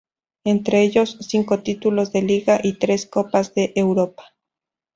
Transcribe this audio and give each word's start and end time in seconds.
Entre 0.45 0.81
ellos, 0.81 1.17
cinco 1.19 1.61
títulos 1.61 2.11
de 2.11 2.23
Liga 2.23 2.59
y 2.63 2.79
tres 2.79 3.05
copas 3.05 3.53
de 3.53 3.71
Europa. 3.75 4.33